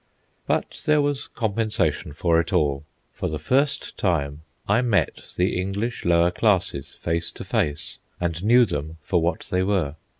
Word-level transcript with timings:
But 0.47 0.81
there 0.87 0.99
was 0.99 1.27
compensation 1.27 2.13
for 2.13 2.39
it 2.39 2.51
all. 2.51 2.85
For 3.13 3.29
the 3.29 3.37
first 3.37 3.95
time 3.99 4.41
I 4.67 4.81
met 4.81 5.35
the 5.37 5.55
English 5.61 6.05
lower 6.05 6.31
classes 6.31 6.95
face 7.03 7.29
to 7.33 7.43
face, 7.43 7.99
and 8.19 8.43
knew 8.43 8.65
them 8.65 8.97
for 9.03 9.21
what 9.21 9.41
they 9.51 9.61
were. 9.61 9.97